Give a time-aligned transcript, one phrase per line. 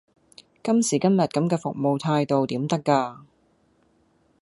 [0.63, 3.19] 今時今日咁嘅服務態度點得㗎？